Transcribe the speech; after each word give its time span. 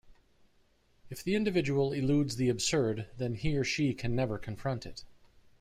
If 1.11 1.23
the 1.23 1.35
individual 1.35 1.93
eludes 1.93 2.37
the 2.37 2.49
Absurd, 2.49 3.09
then 3.19 3.35
he 3.35 3.55
or 3.55 3.63
she 3.63 3.93
can 3.93 4.15
never 4.15 4.39
confront 4.39 4.87
it. 4.87 5.03